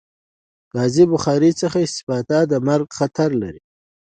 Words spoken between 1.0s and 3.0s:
بخاری څخه استفاده د مرګ